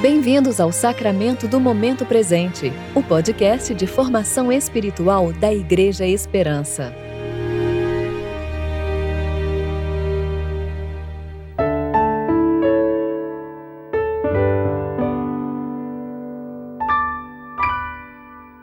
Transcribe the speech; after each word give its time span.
Bem-vindos 0.00 0.60
ao 0.60 0.70
Sacramento 0.70 1.48
do 1.48 1.58
Momento 1.58 2.04
Presente, 2.04 2.70
o 2.94 3.02
podcast 3.02 3.74
de 3.74 3.86
formação 3.86 4.52
espiritual 4.52 5.32
da 5.32 5.52
Igreja 5.52 6.06
Esperança. 6.06 6.92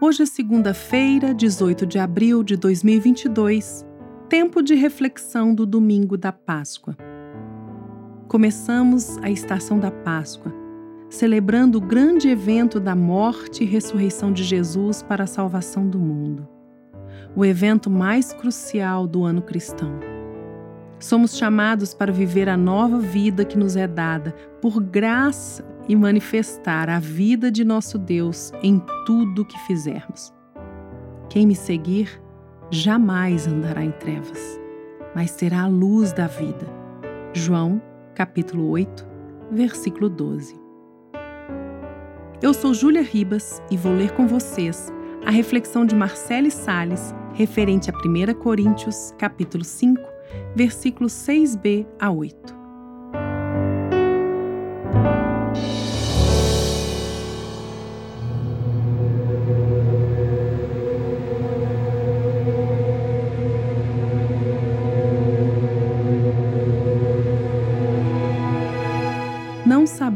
Hoje 0.00 0.22
é 0.22 0.26
segunda-feira, 0.26 1.34
18 1.34 1.84
de 1.84 1.98
abril 1.98 2.42
de 2.42 2.56
2022, 2.56 3.84
tempo 4.30 4.62
de 4.62 4.74
reflexão 4.74 5.54
do 5.54 5.66
domingo 5.66 6.16
da 6.16 6.32
Páscoa. 6.32 6.96
Começamos 8.26 9.18
a 9.18 9.30
estação 9.30 9.78
da 9.78 9.90
Páscoa 9.90 10.67
celebrando 11.10 11.78
o 11.78 11.80
grande 11.80 12.28
evento 12.28 12.78
da 12.78 12.94
morte 12.94 13.64
e 13.64 13.66
ressurreição 13.66 14.32
de 14.32 14.44
Jesus 14.44 15.02
para 15.02 15.24
a 15.24 15.26
salvação 15.26 15.88
do 15.88 15.98
mundo. 15.98 16.46
O 17.34 17.44
evento 17.44 17.88
mais 17.88 18.32
crucial 18.32 19.06
do 19.06 19.24
ano 19.24 19.42
cristão. 19.42 19.98
Somos 20.98 21.36
chamados 21.36 21.94
para 21.94 22.12
viver 22.12 22.48
a 22.48 22.56
nova 22.56 22.98
vida 22.98 23.44
que 23.44 23.56
nos 23.56 23.76
é 23.76 23.86
dada 23.86 24.34
por 24.60 24.80
graça 24.80 25.64
e 25.88 25.94
manifestar 25.94 26.90
a 26.90 26.98
vida 26.98 27.50
de 27.50 27.64
nosso 27.64 27.98
Deus 27.98 28.52
em 28.62 28.82
tudo 29.06 29.44
que 29.44 29.58
fizermos. 29.60 30.32
Quem 31.30 31.46
me 31.46 31.54
seguir 31.54 32.20
jamais 32.70 33.46
andará 33.46 33.84
em 33.84 33.92
trevas, 33.92 34.60
mas 35.14 35.34
terá 35.36 35.62
a 35.62 35.68
luz 35.68 36.12
da 36.12 36.26
vida. 36.26 36.66
João, 37.32 37.80
capítulo 38.14 38.68
8, 38.70 39.06
versículo 39.50 40.08
12. 40.08 40.67
Eu 42.40 42.54
sou 42.54 42.72
Júlia 42.72 43.02
Ribas 43.02 43.60
e 43.68 43.76
vou 43.76 43.92
ler 43.92 44.12
com 44.12 44.28
vocês 44.28 44.92
a 45.26 45.30
reflexão 45.30 45.84
de 45.84 45.92
Marcele 45.92 46.52
Sales 46.52 47.12
referente 47.34 47.90
a 47.90 47.92
1 47.92 48.38
Coríntios, 48.38 49.12
capítulo 49.18 49.64
5, 49.64 50.00
versículos 50.54 51.12
6b 51.12 51.84
a 51.98 52.12
8. 52.12 52.57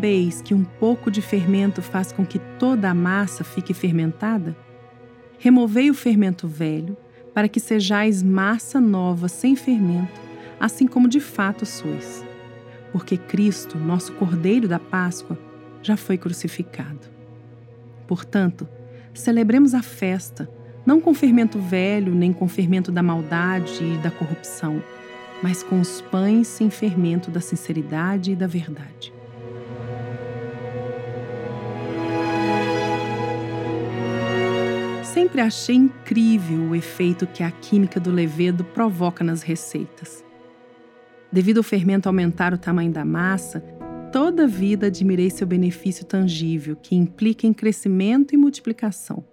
Sabeis 0.00 0.40
que 0.40 0.54
um 0.54 0.64
pouco 0.64 1.10
de 1.10 1.20
fermento 1.20 1.82
faz 1.82 2.10
com 2.10 2.24
que 2.24 2.38
toda 2.58 2.88
a 2.88 2.94
massa 2.94 3.44
fique 3.44 3.74
fermentada? 3.74 4.56
Removei 5.38 5.90
o 5.90 5.94
fermento 5.94 6.48
velho, 6.48 6.96
para 7.34 7.50
que 7.50 7.60
sejais 7.60 8.22
massa 8.22 8.80
nova 8.80 9.28
sem 9.28 9.54
fermento, 9.54 10.18
assim 10.58 10.86
como 10.86 11.06
de 11.06 11.20
fato 11.20 11.66
sois. 11.66 12.24
Porque 12.90 13.18
Cristo, 13.18 13.76
nosso 13.76 14.14
Cordeiro 14.14 14.66
da 14.66 14.78
Páscoa, 14.78 15.38
já 15.82 15.98
foi 15.98 16.16
crucificado. 16.16 17.06
Portanto, 18.08 18.66
celebremos 19.12 19.74
a 19.74 19.82
festa, 19.82 20.50
não 20.86 20.98
com 20.98 21.12
fermento 21.12 21.58
velho, 21.58 22.14
nem 22.14 22.32
com 22.32 22.48
fermento 22.48 22.90
da 22.90 23.02
maldade 23.02 23.84
e 23.84 23.98
da 23.98 24.10
corrupção, 24.10 24.82
mas 25.42 25.62
com 25.62 25.78
os 25.78 26.00
pães 26.00 26.48
sem 26.48 26.70
fermento 26.70 27.30
da 27.30 27.40
sinceridade 27.42 28.32
e 28.32 28.36
da 28.36 28.46
verdade. 28.46 29.19
Sempre 35.12 35.40
achei 35.40 35.74
incrível 35.74 36.70
o 36.70 36.74
efeito 36.76 37.26
que 37.26 37.42
a 37.42 37.50
química 37.50 37.98
do 37.98 38.12
levedo 38.12 38.62
provoca 38.62 39.24
nas 39.24 39.42
receitas. 39.42 40.24
Devido 41.32 41.58
ao 41.58 41.64
fermento 41.64 42.08
aumentar 42.08 42.54
o 42.54 42.58
tamanho 42.58 42.92
da 42.92 43.04
massa, 43.04 43.58
toda 44.12 44.44
a 44.44 44.46
vida 44.46 44.86
admirei 44.86 45.28
seu 45.28 45.48
benefício 45.48 46.06
tangível, 46.06 46.76
que 46.76 46.94
implica 46.94 47.44
em 47.44 47.52
crescimento 47.52 48.34
e 48.34 48.38
multiplicação. 48.38 49.24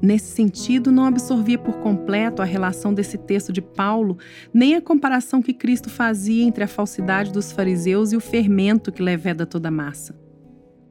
Nesse 0.00 0.32
sentido, 0.32 0.92
não 0.92 1.06
absorvia 1.06 1.58
por 1.58 1.78
completo 1.78 2.40
a 2.40 2.44
relação 2.44 2.94
desse 2.94 3.18
texto 3.18 3.52
de 3.52 3.60
Paulo, 3.60 4.16
nem 4.52 4.76
a 4.76 4.80
comparação 4.80 5.42
que 5.42 5.52
Cristo 5.52 5.90
fazia 5.90 6.44
entre 6.44 6.62
a 6.62 6.68
falsidade 6.68 7.32
dos 7.32 7.50
fariseus 7.50 8.12
e 8.12 8.16
o 8.16 8.20
fermento 8.20 8.92
que 8.92 9.02
leveda 9.02 9.44
toda 9.44 9.66
a 9.66 9.72
massa. 9.72 10.23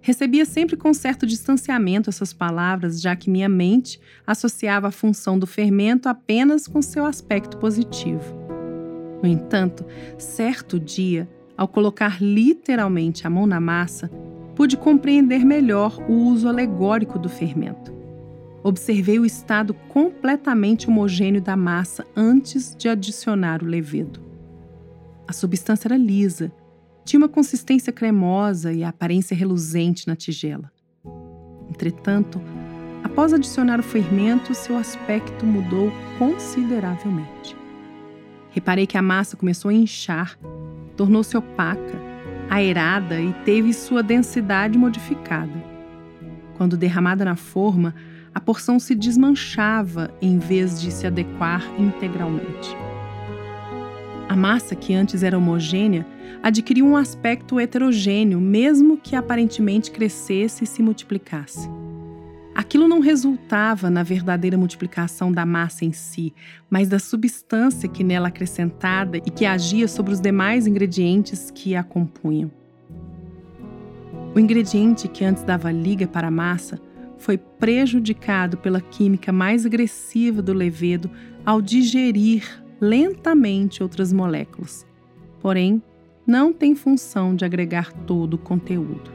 Recebia 0.05 0.43
sempre 0.43 0.75
com 0.75 0.93
certo 0.93 1.25
distanciamento 1.25 2.09
essas 2.09 2.33
palavras, 2.33 2.99
já 2.99 3.15
que 3.15 3.29
minha 3.29 3.47
mente 3.47 4.01
associava 4.27 4.89
a 4.89 4.91
função 4.91 5.39
do 5.39 5.47
fermento 5.47 6.09
apenas 6.09 6.67
com 6.67 6.81
seu 6.81 7.05
aspecto 7.05 7.55
positivo. 7.55 8.35
No 9.23 9.29
entanto, 9.29 9.85
certo 10.17 10.77
dia, 10.77 11.25
ao 11.55 11.69
colocar 11.69 12.21
literalmente 12.21 13.25
a 13.25 13.29
mão 13.29 13.47
na 13.47 13.61
massa, 13.61 14.09
pude 14.53 14.75
compreender 14.75 15.45
melhor 15.45 15.97
o 16.09 16.11
uso 16.11 16.49
alegórico 16.49 17.17
do 17.17 17.29
fermento. 17.29 17.93
Observei 18.61 19.19
o 19.19 19.25
estado 19.25 19.73
completamente 19.87 20.89
homogêneo 20.89 21.41
da 21.41 21.55
massa 21.55 22.05
antes 22.13 22.75
de 22.75 22.89
adicionar 22.89 23.63
o 23.63 23.65
levedo. 23.65 24.19
A 25.25 25.31
substância 25.31 25.87
era 25.87 25.95
lisa, 25.95 26.51
tinha 27.05 27.19
uma 27.19 27.29
consistência 27.29 27.91
cremosa 27.91 28.71
e 28.71 28.83
a 28.83 28.89
aparência 28.89 29.35
reluzente 29.35 30.07
na 30.07 30.15
tigela. 30.15 30.71
Entretanto, 31.69 32.41
após 33.03 33.33
adicionar 33.33 33.79
o 33.79 33.83
fermento, 33.83 34.53
seu 34.53 34.77
aspecto 34.77 35.45
mudou 35.45 35.91
consideravelmente. 36.17 37.55
Reparei 38.51 38.85
que 38.85 38.97
a 38.97 39.01
massa 39.01 39.35
começou 39.35 39.69
a 39.69 39.73
inchar, 39.73 40.37
tornou-se 40.95 41.35
opaca, 41.35 41.99
aerada 42.49 43.19
e 43.19 43.33
teve 43.45 43.73
sua 43.73 44.03
densidade 44.03 44.77
modificada. 44.77 45.63
Quando 46.55 46.77
derramada 46.77 47.25
na 47.25 47.35
forma, 47.35 47.95
a 48.33 48.39
porção 48.39 48.79
se 48.79 48.95
desmanchava 48.95 50.13
em 50.21 50.37
vez 50.37 50.79
de 50.79 50.91
se 50.91 51.05
adequar 51.05 51.63
integralmente. 51.79 52.75
A 54.33 54.35
massa, 54.35 54.75
que 54.75 54.95
antes 54.95 55.21
era 55.21 55.37
homogênea, 55.37 56.07
adquiriu 56.41 56.87
um 56.87 56.97
aspecto 56.97 57.59
heterogêneo, 57.59 58.41
mesmo 58.41 58.97
que 58.97 59.15
aparentemente 59.15 59.91
crescesse 59.91 60.63
e 60.63 60.65
se 60.65 60.81
multiplicasse. 60.81 61.69
Aquilo 62.55 62.87
não 62.87 62.99
resultava 62.99 63.91
na 63.91 64.01
verdadeira 64.01 64.57
multiplicação 64.57 65.31
da 65.31 65.45
massa 65.45 65.85
em 65.85 65.91
si, 65.91 66.33
mas 66.67 66.89
da 66.89 66.97
substância 66.97 67.87
que 67.87 68.03
nela 68.03 68.29
acrescentada 68.29 69.17
e 69.17 69.29
que 69.29 69.45
agia 69.45 69.87
sobre 69.87 70.11
os 70.11 70.19
demais 70.19 70.65
ingredientes 70.65 71.51
que 71.51 71.75
a 71.75 71.83
compunham. 71.83 72.51
O 74.33 74.39
ingrediente 74.39 75.07
que 75.07 75.23
antes 75.23 75.43
dava 75.43 75.71
liga 75.71 76.07
para 76.07 76.29
a 76.29 76.31
massa 76.31 76.81
foi 77.19 77.37
prejudicado 77.37 78.57
pela 78.57 78.81
química 78.81 79.31
mais 79.31 79.63
agressiva 79.63 80.41
do 80.41 80.53
levedo 80.53 81.11
ao 81.45 81.61
digerir 81.61 82.62
lentamente 82.83 83.81
outras 83.81 84.11
moléculas. 84.11 84.85
Porém, 85.39 85.81
não 86.27 86.51
tem 86.51 86.75
função 86.75 87.33
de 87.33 87.45
agregar 87.45 87.93
todo 87.93 88.33
o 88.33 88.37
conteúdo. 88.37 89.09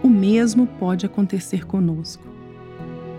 O 0.00 0.08
mesmo 0.08 0.68
pode 0.68 1.04
acontecer 1.04 1.66
conosco. 1.66 2.22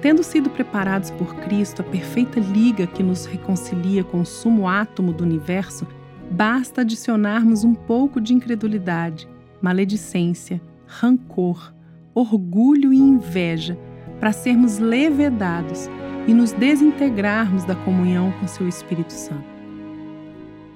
Tendo 0.01 0.23
sido 0.23 0.49
preparados 0.49 1.11
por 1.11 1.35
Cristo 1.35 1.81
a 1.81 1.83
perfeita 1.83 2.39
liga 2.39 2.87
que 2.87 3.03
nos 3.03 3.25
reconcilia 3.25 4.05
com 4.05 4.21
o 4.21 4.25
sumo 4.25 4.67
átomo 4.67 5.11
do 5.11 5.23
universo, 5.23 5.85
basta 6.31 6.81
adicionarmos 6.81 7.65
um 7.65 7.75
pouco 7.75 8.21
de 8.21 8.33
incredulidade, 8.33 9.27
maledicência, 9.61 10.61
rancor, 10.87 11.73
orgulho 12.16 12.93
e 12.93 12.97
inveja 12.97 13.78
para 14.19 14.31
sermos 14.31 14.79
levedados 14.79 15.90
e 16.28 16.34
nos 16.34 16.52
desintegrarmos 16.52 17.64
da 17.64 17.76
comunhão 17.76 18.32
com 18.40 18.47
seu 18.47 18.68
Espírito 18.68 19.14
Santo. 19.14 19.44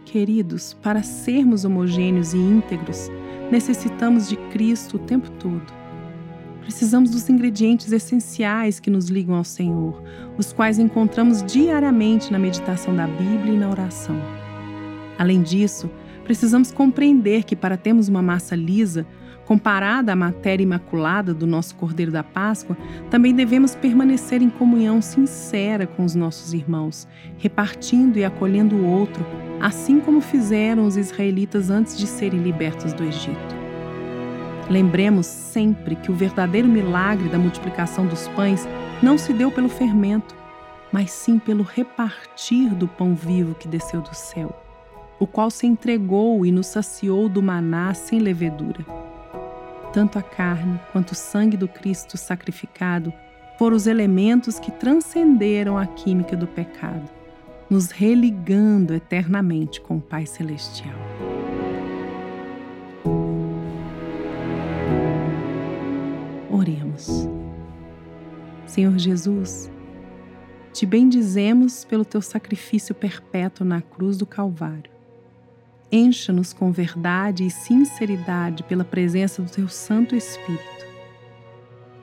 Queridos, 0.05 0.73
para 0.73 1.03
sermos 1.03 1.65
homogêneos 1.65 2.33
e 2.33 2.37
íntegros, 2.37 3.09
necessitamos 3.51 4.29
de 4.29 4.35
Cristo 4.51 4.97
o 4.97 4.99
tempo 4.99 5.29
todo. 5.31 5.73
Precisamos 6.61 7.11
dos 7.11 7.29
ingredientes 7.29 7.91
essenciais 7.91 8.79
que 8.79 8.89
nos 8.89 9.07
ligam 9.07 9.35
ao 9.35 9.43
Senhor, 9.43 10.01
os 10.37 10.51
quais 10.51 10.79
encontramos 10.79 11.43
diariamente 11.43 12.31
na 12.31 12.39
meditação 12.39 12.95
da 12.95 13.05
Bíblia 13.05 13.53
e 13.53 13.57
na 13.57 13.69
oração. 13.69 14.19
Além 15.17 15.43
disso, 15.43 15.89
precisamos 16.23 16.71
compreender 16.71 17.43
que 17.43 17.55
para 17.55 17.77
termos 17.77 18.07
uma 18.07 18.21
massa 18.21 18.55
lisa, 18.55 19.05
Comparada 19.45 20.11
à 20.11 20.15
matéria 20.15 20.63
imaculada 20.63 21.31
do 21.31 21.45
nosso 21.45 21.75
Cordeiro 21.75 22.11
da 22.11 22.23
Páscoa, 22.23 22.75
também 23.11 23.33
devemos 23.33 23.75
permanecer 23.75 24.41
em 24.41 24.49
comunhão 24.49 25.01
sincera 25.03 25.85
com 25.85 26.03
os 26.03 26.15
nossos 26.15 26.51
irmãos, 26.51 27.07
repartindo 27.37 28.17
e 28.17 28.25
acolhendo 28.25 28.75
o 28.75 28.85
outro, 28.85 29.23
assim 29.61 29.99
como 29.99 30.19
fizeram 30.19 30.87
os 30.87 30.97
israelitas 30.97 31.69
antes 31.69 31.95
de 31.95 32.07
serem 32.07 32.41
libertos 32.41 32.91
do 32.91 33.03
Egito. 33.03 33.55
Lembremos 34.67 35.27
sempre 35.27 35.95
que 35.95 36.09
o 36.09 36.15
verdadeiro 36.15 36.67
milagre 36.67 37.29
da 37.29 37.37
multiplicação 37.37 38.07
dos 38.07 38.27
pães 38.29 38.67
não 39.01 39.15
se 39.15 39.31
deu 39.31 39.51
pelo 39.51 39.69
fermento, 39.69 40.35
mas 40.91 41.11
sim 41.11 41.37
pelo 41.37 41.61
repartir 41.61 42.73
do 42.73 42.87
pão 42.87 43.13
vivo 43.13 43.53
que 43.53 43.67
desceu 43.67 44.01
do 44.01 44.15
céu, 44.15 44.57
o 45.19 45.27
qual 45.27 45.51
se 45.51 45.67
entregou 45.67 46.43
e 46.47 46.51
nos 46.51 46.65
saciou 46.65 47.29
do 47.29 47.43
maná 47.43 47.93
sem 47.93 48.17
levedura. 48.19 48.83
Tanto 49.95 50.19
a 50.19 50.21
carne 50.21 50.77
quanto 50.91 51.13
o 51.13 51.15
sangue 51.15 51.55
do 51.55 51.69
Cristo 51.69 52.17
sacrificado 52.17 53.13
foram 53.57 53.77
os 53.77 53.87
elementos 53.87 54.59
que 54.59 54.69
transcenderam 54.69 55.77
a 55.77 55.87
química 55.87 56.35
do 56.35 56.45
pecado, 56.45 57.09
nos 57.69 57.91
religando 57.91 58.93
eternamente 58.93 59.79
com 59.79 59.95
o 59.95 60.01
Pai 60.01 60.25
Celestial. 60.25 60.93
Oremos. 66.51 67.29
Senhor 68.65 68.97
Jesus, 68.97 69.71
te 70.73 70.85
bendizemos 70.85 71.85
pelo 71.85 72.03
teu 72.03 72.21
sacrifício 72.21 72.93
perpétuo 72.93 73.65
na 73.65 73.81
cruz 73.81 74.17
do 74.17 74.25
Calvário. 74.25 74.94
Encha-nos 75.91 76.51
com 76.51 76.71
verdade 76.71 77.45
e 77.45 77.51
sinceridade 77.51 78.63
pela 78.63 78.83
presença 78.83 79.41
do 79.41 79.49
teu 79.49 79.67
Santo 79.67 80.15
Espírito 80.15 80.75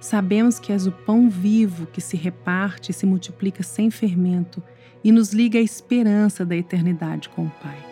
Sabemos 0.03 0.59
que 0.59 0.73
és 0.73 0.85
o 0.85 0.91
pão 0.91 1.31
vivo 1.31 1.87
que 1.87 2.01
se 2.01 2.17
reparte 2.17 2.91
e 2.91 2.95
se 2.95 3.07
multiplica 3.07 3.63
sem 3.63 3.89
fermento 3.89 4.61
e 5.05 5.13
nos 5.13 5.33
liga 5.33 5.61
à 5.61 5.63
esperança 5.63 6.45
da 6.45 6.57
eternidade 6.57 7.29
com 7.29 7.47
o 7.47 7.51
Pai. 7.63 7.92